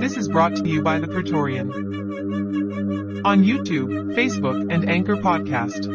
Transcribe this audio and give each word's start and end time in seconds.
This 0.00 0.16
is 0.16 0.28
brought 0.28 0.54
to 0.54 0.68
you 0.68 0.82
by 0.82 1.00
The 1.00 1.08
Praetorian. 1.08 1.72
On 3.24 3.42
YouTube, 3.42 4.14
Facebook, 4.14 4.72
and 4.72 4.88
Anchor 4.88 5.16
Podcast. 5.16 5.86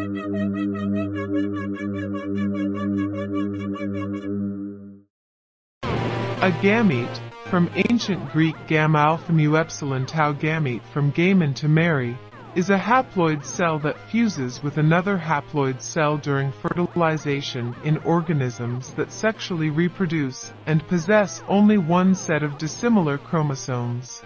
A 6.42 6.52
gamete, 6.62 7.22
from 7.50 7.72
ancient 7.90 8.30
Greek 8.34 8.56
gamma 8.68 9.00
alpha 9.00 9.32
mu 9.32 9.56
epsilon 9.56 10.06
tau 10.06 10.34
gamete 10.34 10.84
from 10.92 11.10
gamen 11.12 11.54
to 11.54 11.70
marry, 11.70 12.18
is 12.56 12.70
a 12.70 12.78
haploid 12.78 13.44
cell 13.44 13.78
that 13.80 14.00
fuses 14.10 14.64
with 14.64 14.78
another 14.78 15.18
haploid 15.18 15.82
cell 15.82 16.18
during 16.18 16.54
fertilization 16.54 17.76
in 17.84 17.98
organisms 17.98 18.94
that 18.94 19.12
sexually 19.12 19.70
reproduce 19.70 20.54
and 20.66 20.88
possess 20.88 21.44
only 21.50 21.78
one 21.78 22.16
set 22.16 22.44
of 22.44 22.58
dissimilar 22.58 23.18
chromosomes. 23.18 24.22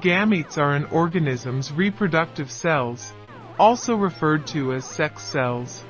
Gametes 0.00 0.58
are 0.58 0.74
an 0.74 0.84
organism's 0.86 1.70
reproductive 1.70 2.50
cells, 2.50 3.12
also 3.56 3.94
referred 3.94 4.44
to 4.48 4.72
as 4.72 4.84
sex 4.84 5.22
cells. 5.22 5.84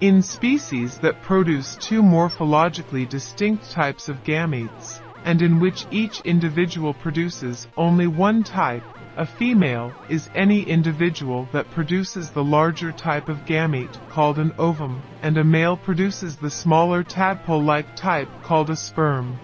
In 0.00 0.22
species 0.22 0.98
that 0.98 1.20
produce 1.22 1.74
two 1.76 2.00
morphologically 2.00 3.08
distinct 3.08 3.72
types 3.72 4.08
of 4.08 4.22
gametes, 4.22 5.00
and 5.24 5.42
in 5.42 5.60
which 5.60 5.86
each 5.90 6.20
individual 6.20 6.94
produces 6.94 7.68
only 7.76 8.06
one 8.06 8.42
type, 8.42 8.82
a 9.16 9.26
female 9.26 9.92
is 10.08 10.30
any 10.34 10.62
individual 10.62 11.46
that 11.52 11.70
produces 11.70 12.30
the 12.30 12.42
larger 12.42 12.92
type 12.92 13.28
of 13.28 13.44
gamete 13.44 13.98
called 14.08 14.38
an 14.38 14.52
ovum, 14.58 15.02
and 15.22 15.36
a 15.36 15.44
male 15.44 15.76
produces 15.76 16.36
the 16.36 16.50
smaller 16.50 17.02
tadpole-like 17.02 17.94
type 17.94 18.28
called 18.42 18.70
a 18.70 18.76
sperm. 18.76 19.38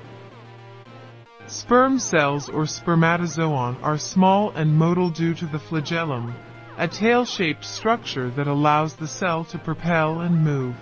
Sperm 1.46 1.98
cells 1.98 2.48
or 2.48 2.66
spermatozoon 2.66 3.77
are 3.83 3.98
small 3.98 4.50
and 4.50 4.78
motile 4.78 5.14
due 5.14 5.34
to 5.34 5.47
the 5.47 5.58
flagellum, 5.58 6.34
a 6.78 6.88
tail-shaped 6.88 7.64
structure 7.64 8.31
that 8.31 8.47
allows 8.47 8.94
the 8.94 9.06
cell 9.06 9.44
to 9.44 9.58
propel 9.58 10.20
and 10.20 10.44
move. 10.44 10.77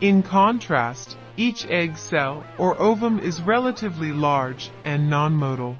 In 0.00 0.22
contrast, 0.22 1.16
each 1.36 1.66
egg 1.66 1.96
cell 1.96 2.44
or 2.58 2.80
ovum 2.80 3.18
is 3.18 3.42
relatively 3.42 4.12
large 4.12 4.70
and 4.84 5.10
non-motile. 5.10 5.76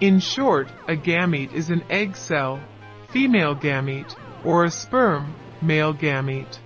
In 0.00 0.20
short, 0.20 0.68
a 0.88 0.96
gamete 0.96 1.52
is 1.52 1.70
an 1.70 1.82
egg 1.88 2.16
cell, 2.16 2.60
female 3.08 3.54
gamete, 3.54 4.14
or 4.44 4.64
a 4.64 4.70
sperm, 4.70 5.34
male 5.62 5.94
gamete. 5.94 6.58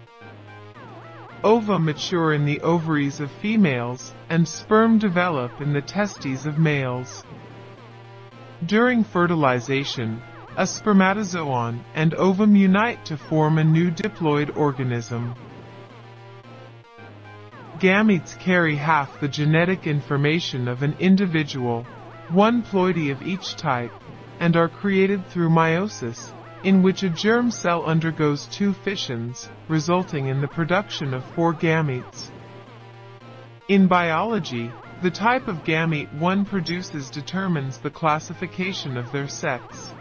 Ova 1.42 1.78
mature 1.78 2.34
in 2.34 2.44
the 2.44 2.60
ovaries 2.60 3.20
of 3.20 3.30
females, 3.30 4.12
and 4.28 4.46
sperm 4.46 4.98
develop 4.98 5.60
in 5.60 5.72
the 5.72 5.80
testes 5.80 6.44
of 6.44 6.58
males. 6.58 7.24
During 8.66 9.04
fertilization, 9.04 10.22
a 10.56 10.66
spermatozoon 10.66 11.80
and 11.94 12.14
ovum 12.14 12.56
unite 12.56 13.06
to 13.06 13.16
form 13.16 13.58
a 13.58 13.64
new 13.64 13.90
diploid 13.90 14.56
organism. 14.56 15.34
Gametes 17.80 18.38
carry 18.38 18.76
half 18.76 19.20
the 19.20 19.28
genetic 19.28 19.86
information 19.86 20.68
of 20.68 20.82
an 20.82 20.94
individual, 20.98 21.86
one 22.28 22.62
ploidy 22.62 23.10
of 23.10 23.22
each 23.22 23.56
type, 23.56 23.92
and 24.38 24.54
are 24.54 24.68
created 24.68 25.26
through 25.28 25.48
meiosis, 25.48 26.34
in 26.62 26.82
which 26.82 27.02
a 27.02 27.08
germ 27.08 27.50
cell 27.50 27.86
undergoes 27.86 28.44
two 28.48 28.74
fissions, 28.74 29.48
resulting 29.68 30.26
in 30.26 30.42
the 30.42 30.48
production 30.48 31.14
of 31.14 31.24
four 31.34 31.54
gametes. 31.54 32.30
In 33.68 33.86
biology, 33.86 34.70
the 35.00 35.10
type 35.10 35.48
of 35.48 35.64
gamete 35.64 36.12
one 36.18 36.44
produces 36.44 37.08
determines 37.08 37.78
the 37.78 37.88
classification 37.88 38.98
of 38.98 39.10
their 39.10 39.26
sex. 39.26 39.94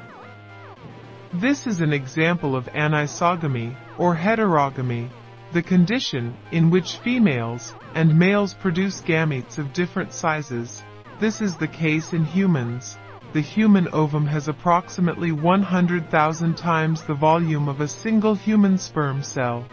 This 1.34 1.66
is 1.66 1.79
an 1.79 1.94
example 1.94 2.57
of 2.57 2.66
anisogamy, 2.66 3.78
or 3.97 4.17
heterogamy, 4.17 5.09
the 5.51 5.63
condition 5.63 6.35
in 6.51 6.69
which 6.69 6.97
females 6.97 7.73
and 7.95 8.17
males 8.17 8.53
produce 8.53 9.01
gametes 9.01 9.57
of 9.57 9.73
different 9.73 10.13
sizes, 10.13 10.83
this 11.19 11.41
is 11.41 11.57
the 11.57 11.67
case 11.67 12.13
in 12.13 12.23
humans. 12.23 12.97
The 13.33 13.41
human 13.41 13.87
ovum 13.91 14.27
has 14.27 14.47
approximately 14.47 15.31
100,000 15.31 16.55
times 16.55 17.03
the 17.03 17.13
volume 17.13 17.67
of 17.67 17.81
a 17.81 17.87
single 17.87 18.35
human 18.35 18.77
sperm 18.77 19.23
cell. 19.23 19.65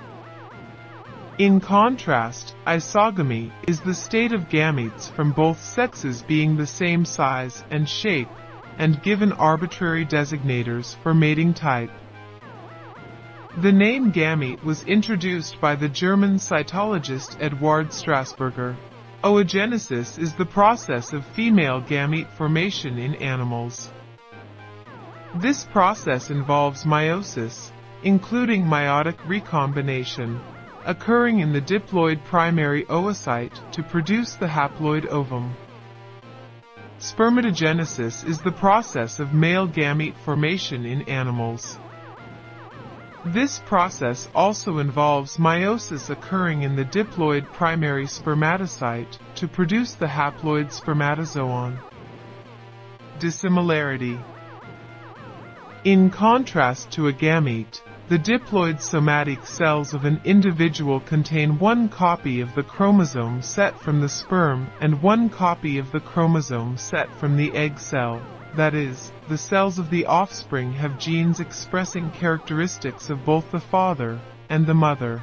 In 1.39 1.61
contrast, 1.61 2.55
isogamy 2.67 3.53
is 3.69 3.81
the 3.81 3.95
state 3.95 4.33
of 4.33 4.49
gametes 4.49 5.11
from 5.13 5.33
both 5.33 5.63
sexes 5.63 6.23
being 6.23 6.57
the 6.57 6.67
same 6.67 7.05
size 7.05 7.63
and 7.71 7.87
shape, 7.87 8.29
and 8.79 9.03
given 9.03 9.33
arbitrary 9.33 10.07
designators 10.07 10.97
for 11.03 11.13
mating 11.13 11.53
type. 11.53 11.91
The 13.63 13.73
name 13.73 14.13
gamete 14.13 14.63
was 14.63 14.83
introduced 14.83 15.63
by 15.63 15.77
the 15.77 15.89
German 15.89 16.37
cytologist 16.37 17.41
Eduard 17.41 17.89
Strasburger. 17.89 18.77
Oogenesis 19.25 20.19
is 20.19 20.35
the 20.35 20.45
process 20.45 21.15
of 21.15 21.25
female 21.25 21.81
gamete 21.81 22.31
formation 22.37 22.99
in 22.99 23.15
animals. 23.15 23.91
This 25.37 25.65
process 25.65 26.29
involves 26.29 26.85
meiosis, 26.85 27.71
including 28.03 28.65
meiotic 28.65 29.17
recombination, 29.27 30.39
occurring 30.85 31.41
in 31.41 31.55
the 31.55 31.63
diploid 31.63 32.23
primary 32.27 32.85
oocyte 32.85 33.73
to 33.73 33.83
produce 33.83 34.35
the 34.35 34.49
haploid 34.49 35.07
ovum. 35.07 35.57
Spermatogenesis 36.99 38.29
is 38.29 38.39
the 38.39 38.53
process 38.53 39.19
of 39.19 39.33
male 39.33 39.67
gamete 39.67 40.19
formation 40.27 40.85
in 40.85 41.01
animals. 41.09 41.79
This 43.33 43.59
process 43.67 44.29
also 44.37 44.79
involves 44.79 45.37
meiosis 45.37 46.11
occurring 46.11 46.63
in 46.63 46.77
the 46.77 46.85
diploid 46.85 47.45
primary 47.53 48.07
spermatocyte 48.07 49.19
to 49.35 49.49
produce 49.49 49.95
the 49.95 50.07
haploid 50.07 50.71
spermatozoon. 50.71 51.77
Dissimilarity 53.19 54.21
In 55.83 56.09
contrast 56.09 56.93
to 56.93 57.09
a 57.09 57.13
gamete, 57.13 57.81
the 58.09 58.19
diploid 58.19 58.81
somatic 58.81 59.45
cells 59.45 59.93
of 59.93 60.05
an 60.05 60.21
individual 60.25 61.01
contain 61.01 61.59
one 61.59 61.89
copy 61.89 62.41
of 62.41 62.55
the 62.55 62.63
chromosome 62.63 63.43
set 63.43 63.77
from 63.81 64.01
the 64.01 64.09
sperm 64.09 64.69
and 64.81 65.03
one 65.03 65.29
copy 65.29 65.79
of 65.79 65.91
the 65.91 65.99
chromosome 65.99 66.77
set 66.77 67.13
from 67.19 67.37
the 67.37 67.53
egg 67.53 67.81
cell. 67.81 68.23
That 68.55 68.75
is, 68.75 69.13
the 69.29 69.37
cells 69.37 69.81
of 69.81 69.91
the 69.91 70.07
offspring 70.07 70.73
have 70.75 71.01
genes 71.01 71.41
expressing 71.41 72.13
characteristics 72.13 73.11
of 73.11 73.25
both 73.25 73.51
the 73.51 73.59
father 73.59 74.21
and 74.49 74.65
the 74.65 74.75
mother. 74.75 75.21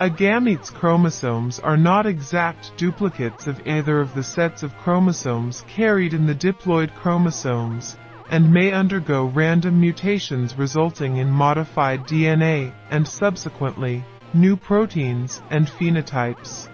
A 0.00 0.08
gamete's 0.08 0.70
chromosomes 0.70 1.58
are 1.58 1.76
not 1.76 2.06
exact 2.06 2.74
duplicates 2.78 3.46
of 3.46 3.66
either 3.66 4.00
of 4.00 4.14
the 4.14 4.22
sets 4.22 4.62
of 4.62 4.76
chromosomes 4.78 5.64
carried 5.68 6.14
in 6.14 6.26
the 6.26 6.34
diploid 6.34 6.94
chromosomes, 6.94 7.96
and 8.30 8.52
may 8.52 8.72
undergo 8.72 9.26
random 9.26 9.80
mutations 9.80 10.58
resulting 10.58 11.16
in 11.16 11.30
modified 11.30 12.06
DNA, 12.06 12.72
and 12.90 13.06
subsequently, 13.06 14.04
new 14.34 14.56
proteins 14.56 15.42
and 15.50 15.66
phenotypes. 15.66 16.68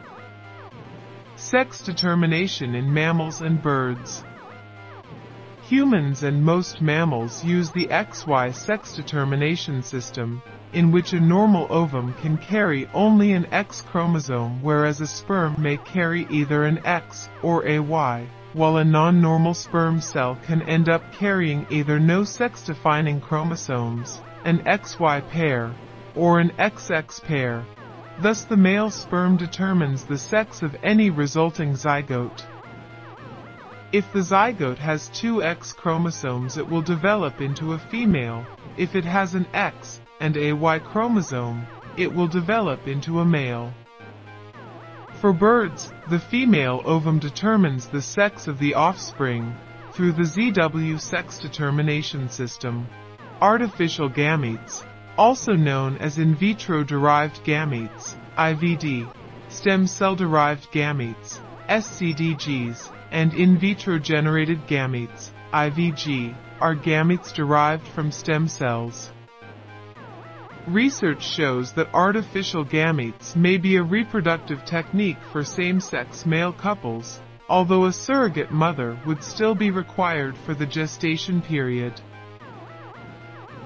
Sex 1.36 1.82
determination 1.82 2.74
in 2.74 2.92
mammals 2.92 3.42
and 3.42 3.62
birds. 3.62 4.24
Humans 5.62 6.22
and 6.22 6.44
most 6.44 6.80
mammals 6.80 7.44
use 7.44 7.70
the 7.70 7.86
XY 7.86 8.54
sex 8.54 8.94
determination 8.94 9.82
system, 9.82 10.42
in 10.72 10.90
which 10.90 11.12
a 11.12 11.20
normal 11.20 11.66
ovum 11.70 12.14
can 12.14 12.36
carry 12.36 12.88
only 12.94 13.32
an 13.32 13.46
X 13.52 13.82
chromosome 13.82 14.62
whereas 14.62 15.00
a 15.00 15.06
sperm 15.06 15.54
may 15.58 15.76
carry 15.76 16.26
either 16.30 16.64
an 16.64 16.80
X 16.84 17.28
or 17.42 17.66
a 17.66 17.78
Y, 17.78 18.26
while 18.52 18.76
a 18.76 18.84
non-normal 18.84 19.54
sperm 19.54 20.00
cell 20.00 20.38
can 20.46 20.62
end 20.62 20.88
up 20.88 21.12
carrying 21.12 21.66
either 21.70 21.98
no 21.98 22.24
sex-defining 22.24 23.20
chromosomes, 23.20 24.20
an 24.44 24.58
XY 24.60 25.28
pair, 25.30 25.74
or 26.14 26.38
an 26.38 26.50
XX 26.58 27.22
pair. 27.22 27.64
Thus 28.20 28.44
the 28.44 28.56
male 28.56 28.90
sperm 28.90 29.36
determines 29.36 30.04
the 30.04 30.18
sex 30.18 30.62
of 30.62 30.76
any 30.82 31.10
resulting 31.10 31.72
zygote. 31.72 32.44
If 33.92 34.10
the 34.12 34.20
zygote 34.20 34.78
has 34.78 35.08
two 35.08 35.42
X 35.42 35.72
chromosomes 35.72 36.56
it 36.56 36.68
will 36.68 36.82
develop 36.82 37.40
into 37.40 37.72
a 37.72 37.78
female. 37.78 38.46
If 38.76 38.94
it 38.94 39.04
has 39.04 39.34
an 39.34 39.46
X 39.52 40.00
and 40.20 40.36
a 40.36 40.52
Y 40.52 40.78
chromosome, 40.78 41.66
it 41.96 42.14
will 42.14 42.28
develop 42.28 42.86
into 42.86 43.20
a 43.20 43.24
male. 43.24 43.72
For 45.22 45.32
birds, 45.32 45.92
the 46.10 46.18
female 46.18 46.82
ovum 46.84 47.20
determines 47.20 47.86
the 47.86 48.02
sex 48.02 48.48
of 48.48 48.58
the 48.58 48.74
offspring 48.74 49.54
through 49.92 50.14
the 50.14 50.24
ZW 50.24 51.00
sex 51.00 51.38
determination 51.38 52.28
system. 52.28 52.88
Artificial 53.40 54.10
gametes, 54.10 54.84
also 55.16 55.52
known 55.52 55.96
as 55.98 56.18
in 56.18 56.34
vitro 56.34 56.82
derived 56.82 57.44
gametes, 57.44 58.16
IVD, 58.36 59.08
stem 59.48 59.86
cell-derived 59.86 60.72
gametes, 60.72 61.38
SCDGs, 61.68 62.90
and 63.12 63.32
in 63.32 63.56
vitro 63.56 64.00
generated 64.00 64.66
gametes, 64.66 65.30
IVG, 65.54 66.34
are 66.60 66.74
gametes 66.74 67.32
derived 67.32 67.86
from 67.86 68.10
stem 68.10 68.48
cells. 68.48 69.12
Research 70.66 71.24
shows 71.24 71.72
that 71.72 71.92
artificial 71.92 72.64
gametes 72.64 73.34
may 73.34 73.56
be 73.56 73.76
a 73.76 73.82
reproductive 73.82 74.64
technique 74.64 75.18
for 75.32 75.42
same-sex 75.42 76.24
male 76.24 76.52
couples, 76.52 77.20
although 77.48 77.86
a 77.86 77.92
surrogate 77.92 78.52
mother 78.52 78.96
would 79.04 79.24
still 79.24 79.56
be 79.56 79.72
required 79.72 80.36
for 80.46 80.54
the 80.54 80.64
gestation 80.64 81.42
period. 81.42 82.00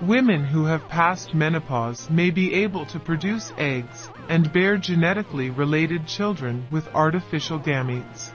Women 0.00 0.42
who 0.42 0.64
have 0.64 0.88
passed 0.88 1.34
menopause 1.34 2.08
may 2.08 2.30
be 2.30 2.54
able 2.54 2.86
to 2.86 2.98
produce 2.98 3.52
eggs 3.58 4.08
and 4.30 4.50
bear 4.50 4.78
genetically 4.78 5.50
related 5.50 6.06
children 6.06 6.66
with 6.70 6.88
artificial 6.94 7.60
gametes. 7.60 8.30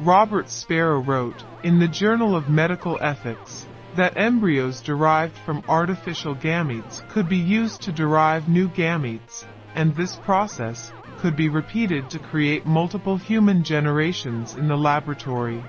Robert 0.00 0.50
Sparrow 0.50 1.00
wrote, 1.00 1.42
in 1.62 1.78
the 1.78 1.88
Journal 1.88 2.36
of 2.36 2.50
Medical 2.50 2.98
Ethics, 3.00 3.66
that 3.98 4.16
embryos 4.16 4.80
derived 4.80 5.36
from 5.38 5.60
artificial 5.68 6.32
gametes 6.32 7.06
could 7.08 7.28
be 7.28 7.36
used 7.36 7.82
to 7.82 7.90
derive 7.90 8.48
new 8.48 8.68
gametes, 8.68 9.44
and 9.74 9.92
this 9.96 10.14
process 10.14 10.92
could 11.18 11.34
be 11.34 11.48
repeated 11.48 12.08
to 12.08 12.20
create 12.20 12.64
multiple 12.64 13.16
human 13.16 13.64
generations 13.64 14.54
in 14.54 14.68
the 14.68 14.76
laboratory. 14.76 15.60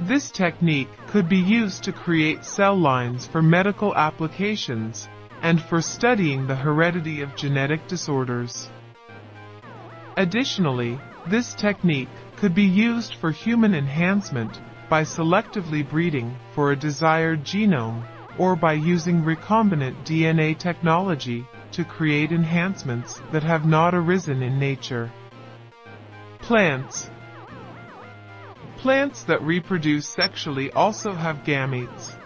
This 0.00 0.30
technique 0.30 0.88
could 1.08 1.28
be 1.28 1.36
used 1.36 1.84
to 1.84 1.92
create 1.92 2.42
cell 2.42 2.74
lines 2.74 3.26
for 3.26 3.42
medical 3.42 3.94
applications 3.94 5.10
and 5.42 5.60
for 5.60 5.82
studying 5.82 6.46
the 6.46 6.56
heredity 6.56 7.20
of 7.20 7.36
genetic 7.36 7.86
disorders. 7.86 8.70
Additionally, 10.16 10.98
this 11.26 11.52
technique 11.52 12.08
could 12.36 12.54
be 12.54 12.64
used 12.64 13.16
for 13.16 13.30
human 13.30 13.74
enhancement 13.74 14.58
by 14.88 15.02
selectively 15.02 15.88
breeding 15.88 16.36
for 16.54 16.72
a 16.72 16.76
desired 16.76 17.44
genome 17.44 18.02
or 18.38 18.56
by 18.56 18.72
using 18.72 19.22
recombinant 19.22 19.96
DNA 20.04 20.56
technology 20.56 21.46
to 21.72 21.84
create 21.84 22.32
enhancements 22.32 23.20
that 23.32 23.42
have 23.42 23.66
not 23.66 23.94
arisen 23.94 24.42
in 24.42 24.58
nature. 24.58 25.12
Plants 26.38 27.10
Plants 28.78 29.24
that 29.24 29.42
reproduce 29.42 30.08
sexually 30.08 30.70
also 30.70 31.12
have 31.12 31.38
gametes. 31.38 32.16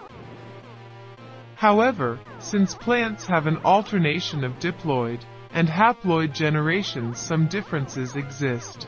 However, 1.54 2.20
since 2.38 2.74
plants 2.74 3.26
have 3.26 3.46
an 3.46 3.56
alternation 3.64 4.44
of 4.44 4.58
diploid 4.58 5.20
and 5.54 5.68
haploid 5.68 6.32
generations 6.34 7.18
some 7.18 7.46
differences 7.46 8.16
exist. 8.16 8.86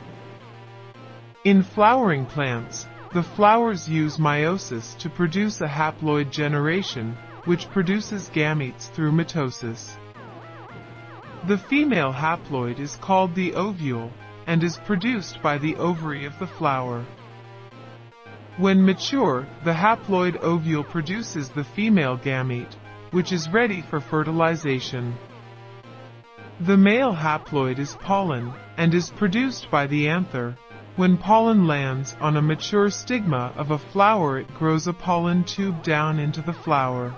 In 1.44 1.62
flowering 1.62 2.26
plants, 2.26 2.86
the 3.14 3.22
flowers 3.22 3.88
use 3.88 4.16
meiosis 4.16 4.99
to 4.99 5.08
produce 5.08 5.61
a 5.61 5.69
haploid 5.69 6.32
generation, 6.32 7.16
which 7.44 7.70
produces 7.70 8.28
gametes 8.34 8.90
through 8.90 9.12
mitosis. 9.12 9.96
The 11.46 11.56
female 11.56 12.12
haploid 12.12 12.81
is 12.81 12.96
called 12.96 13.37
the 13.37 13.55
ovule 13.55 14.11
and 14.49 14.64
is 14.64 14.78
produced 14.78 15.40
by 15.43 15.58
the 15.58 15.76
ovary 15.76 16.25
of 16.25 16.37
the 16.40 16.49
flower. 16.49 17.06
When 18.56 18.84
mature, 18.84 19.46
the 19.64 19.75
haploid 19.75 20.37
ovule 20.43 20.82
produces 20.82 21.50
the 21.50 21.62
female 21.62 22.19
gamete, 22.19 22.75
which 23.12 23.31
is 23.31 23.49
ready 23.49 23.81
for 23.81 24.00
fertilization. 24.00 25.14
The 26.58 26.76
male 26.76 27.14
haploid 27.14 27.78
is 27.78 27.94
pollen 27.94 28.52
and 28.76 28.93
is 28.93 29.10
produced 29.10 29.70
by 29.70 29.87
the 29.87 30.08
anther, 30.08 30.56
when 30.96 31.19
pollen 31.19 31.67
lands 31.67 32.17
on 32.20 32.37
a 32.37 32.43
mature 32.43 32.88
stigma 32.88 33.52
of 33.56 33.73
a 33.73 33.79
flower 33.79 34.38
it 34.38 34.55
grows 34.55 34.87
a 34.87 34.93
pollen 34.93 35.43
tube 35.43 35.82
down 35.82 36.20
into 36.20 36.41
the 36.43 36.52
flower. 36.52 37.12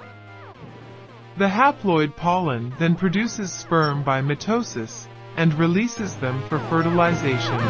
The 1.37 1.49
haploid 1.49 2.17
pollen 2.17 2.73
then 2.79 2.95
produces 2.97 3.53
sperm 3.53 4.03
by 4.03 4.23
mitosis 4.23 5.07
and 5.37 5.53
releases 5.59 6.17
them 6.17 6.43
for 6.49 6.59
fertilization. 6.71 7.61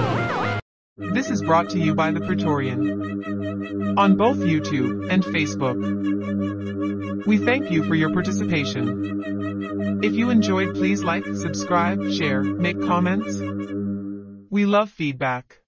This 0.97 1.29
is 1.29 1.43
brought 1.43 1.71
to 1.71 1.79
you 1.81 1.97
by 1.97 2.13
the 2.13 2.21
Praetorian 2.21 3.99
on 3.99 4.17
both 4.17 4.37
YouTube 4.37 5.11
and 5.11 5.25
Facebook. 5.25 5.77
We 7.27 7.39
thank 7.39 7.73
you 7.73 7.83
for 7.83 7.97
your 7.97 8.13
participation. 8.13 10.01
If 10.05 10.13
you 10.13 10.31
enjoyed 10.31 10.77
please 10.77 11.03
like, 11.03 11.25
subscribe, 11.25 12.13
share, 12.13 12.45
make 12.45 12.81
comments. 12.81 13.41
We 14.49 14.67
love 14.67 14.91
feedback. 14.91 15.66